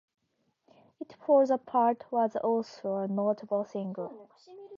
"It 0.99 1.13
Falls 1.13 1.51
Apart" 1.51 2.11
was 2.11 2.35
also 2.37 2.95
a 2.95 3.07
notable 3.07 3.63
single. 3.65 4.27